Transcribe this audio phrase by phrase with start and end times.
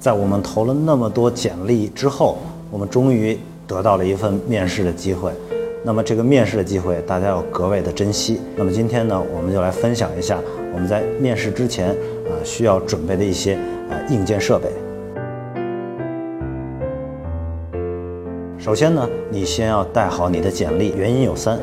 [0.00, 2.38] 在我们投了那么多简历之后，
[2.70, 5.30] 我们终于得到了一份面试的机会。
[5.84, 8.40] 那么这个面试的机会，大家要格外的珍惜。
[8.56, 10.38] 那么今天呢，我们就来分享一下
[10.72, 13.56] 我们在面试之前啊需要准备的一些
[13.90, 14.70] 啊硬件设备。
[18.58, 21.58] 首先呢，你先要带好你的简历，原因有三。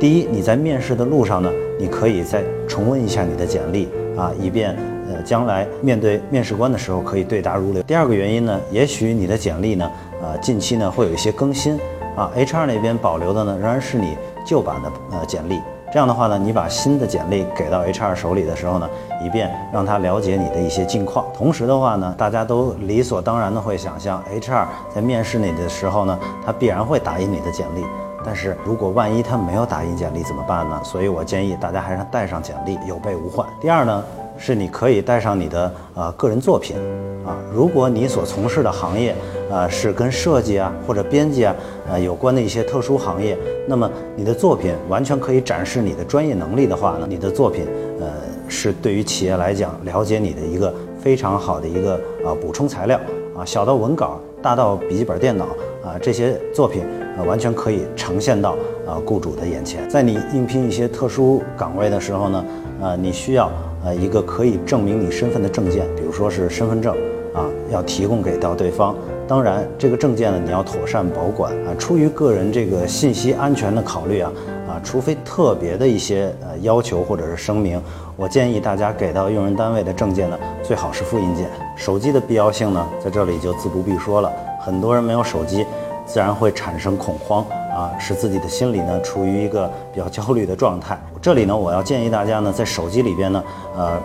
[0.00, 4.74] 第一，你在面试的路上呢，你可以再重温一下你的简历啊，以便
[5.08, 7.82] 呃将来面对面试官的时候可以对答如流。
[7.82, 9.90] 第二个原因呢，也许你的简历呢，
[10.22, 11.78] 呃近期呢会有一些更新
[12.16, 15.60] 啊，HR 那边保留的呢仍然是你旧版的呃简历。
[15.92, 18.90] 这样的话呢，你把新的简历给到 HR 手里的时候呢，
[19.22, 21.24] 以便让他了解你的一些近况。
[21.32, 27.84] 同时的话呢，大家都理所当然的会想象，HR 在面试你的时候呢，他必然会打印你的简历。
[28.26, 30.80] 但是如果万一他没有打印简历怎么办呢？
[30.82, 33.46] 所以我建议大家还是带上简历，有备无患。
[33.60, 34.02] 第二呢，
[34.36, 36.76] 是你可以带上你的呃个人作品
[37.24, 39.14] 啊，如果你所从事的行业
[39.50, 41.54] 啊是跟设计啊或者编辑啊
[41.88, 47.66] 呃有关的一些特殊行业，那么你的作品完全可以展示你的专业能力的话呢，你的作品
[48.00, 48.06] 呃
[48.48, 53.00] 是对于企业来讲了解你的一个非常好的一个啊补充材料
[53.36, 55.44] 啊，小到文稿，大到笔记本电脑
[55.82, 56.82] 啊这些作品。
[57.16, 59.88] 呃，完全可以呈现到呃雇主的眼前。
[59.88, 62.44] 在你应聘一些特殊岗位的时候呢，
[62.80, 63.50] 呃，你需要
[63.84, 66.94] 呃一个可以证明你身份的证件，比如说是身份证
[67.34, 68.94] 啊，要提供给到对方。
[69.26, 71.72] 当然，这个证件呢，你要妥善保管啊。
[71.78, 74.30] 出于个人这个信息安全的考虑啊，
[74.68, 77.80] 啊，除非特别的一些呃要求或者是声明，
[78.16, 81.48] 我建议大家给到用人单位的证件呢，最好是复印件。
[81.74, 84.30] 手机的必要性呢，在这里就自不必说了，
[84.60, 85.64] 很多人没有手机。
[86.06, 90.98] 自然会产生恐慌啊，使自己的心理呢处于一个比较焦虑的状态。
[91.20, 93.42] 这里呢，我要建议大家呢，在手机里边呢，
[93.76, 93.98] 呃，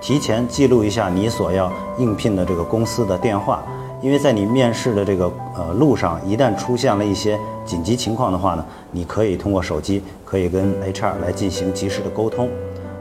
[0.00, 3.62] 提前记录一下你所要应聘的这个公司的电话，
[4.00, 12.48] 因为在你面试的这个呃路上，一旦出现了一些紧急情况的话呢，你可以通过手机可以跟 HR 来进行及时的沟通。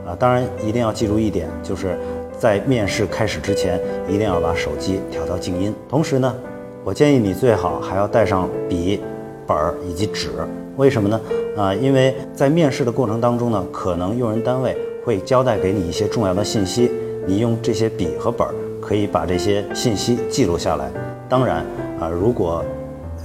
[0.06, 1.98] 啊，当然一定要记住一点，就是
[2.38, 6.36] 在面试开始之前，一定要把手机调到静音，同时呢。
[6.84, 9.00] 我建议你最好还要带上笔、
[9.46, 10.30] 本儿以及纸，
[10.78, 11.22] 为什么呢？
[11.56, 14.76] 啊，因为在面试的过程当中呢，可能用人单位
[15.06, 16.92] 会交代给你一些重要的信息，
[17.28, 20.90] 你用这些笔和本儿可以把这些信息记录下来。
[21.30, 21.58] 当然，
[22.00, 22.66] 啊，如果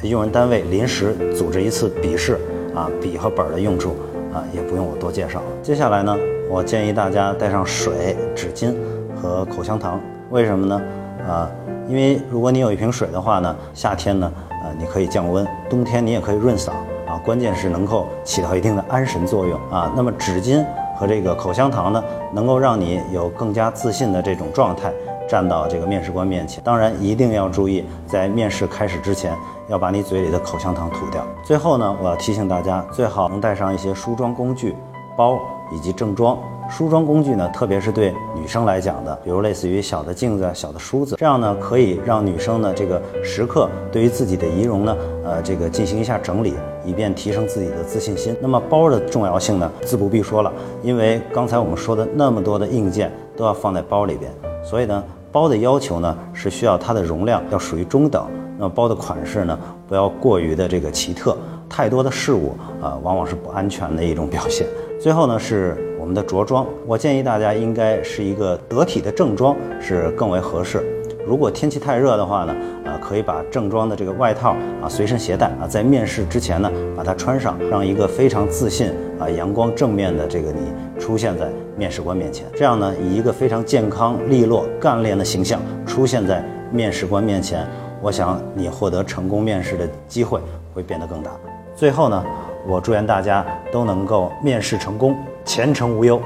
[0.02, 2.38] 用人单位临时组织一次笔试，
[2.74, 3.96] 啊，笔和本儿的用处
[4.34, 5.46] 啊，也不用我多介绍了。
[5.62, 6.14] 接下来呢，
[6.50, 8.74] 我建议大家带上水、纸巾
[9.14, 9.98] 和口香糖，
[10.30, 10.82] 为什么呢？
[11.28, 11.50] 啊。
[11.88, 14.32] 因为如果你有一瓶水的话呢，夏天呢，
[14.62, 16.70] 呃，你可以降温；冬天你也可以润嗓
[17.06, 17.20] 啊。
[17.24, 19.92] 关键是能够起到一定的安神作用啊。
[19.94, 20.64] 那么纸巾
[20.96, 24.92] 和这个口香糖呢，能够让你有更加自信的这种状态
[25.28, 26.62] 站到这个面试官面前。
[26.64, 29.32] 当然一定要注意，在面试开始之前
[29.68, 31.24] 要把你嘴里的口香糖吐掉。
[31.44, 34.74] 最后呢，我要提醒大家，最好能带上一些梳妆工具、
[35.16, 35.38] 包
[35.72, 36.38] 以及正装。
[36.68, 46.54] 梳妆工具呢，特别是对女生来讲的，比如类似于小的镜子、小的梳子，这样呢可以让女生呢这个时刻对于自己的仪容呢，呃，这个进行一下整理，
[46.84, 48.36] 以便提升自己的自信心。
[48.40, 54.28] 那么包的重要性呢，自不必说了，因为刚才我们说的那么多的硬件都要放在包里边，
[54.64, 58.26] 所以呢，包的要求呢是需要它的容量要属于中等，
[58.58, 59.58] 那包的款式呢
[59.88, 61.36] 不要过于的这个奇特，
[61.68, 64.66] 太多的事物啊，往往是不安全的一种表现。
[65.00, 65.76] 最后呢是。
[65.98, 70.80] 我们的着装，我建议大家应该是一个得体的正装是更为合适。
[71.26, 80.60] 如果天气太热的话呢，啊，可以把正装的这个外套啊随身携带啊，在面试之前呢把它穿上，让一个非常自信啊、阳光正面的这个你
[80.96, 82.46] 出现在面试官面前。
[82.54, 86.40] 这样呢，以一个非常健康、利落、干练的形象出现在
[86.70, 87.66] 面试官面前，
[88.06, 90.40] 我想你获得成功面试的机会
[90.72, 91.32] 会变得更大。
[91.74, 92.24] 最后呢。
[92.68, 96.20] 我祝愿大家都能够面试成功，前程无忧。